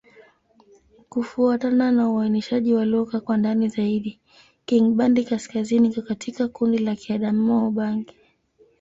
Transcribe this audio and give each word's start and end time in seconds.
Kufuatana 1.09 1.91
na 1.91 2.09
uainishaji 2.09 2.73
wa 2.73 2.85
lugha 2.85 3.19
kwa 3.19 3.37
ndani 3.37 3.67
zaidi, 3.69 4.19
Kingbandi-Kaskazini 4.65 5.87
iko 5.87 6.01
katika 6.01 6.47
kundi 6.47 6.77
la 6.77 6.95
Kiadamawa-Ubangi. 6.95 8.15